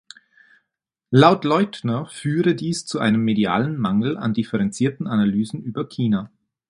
[1.11, 6.31] Laut Leutner führe dies zu einem medialen Mangel an differenzierten Analysen über China.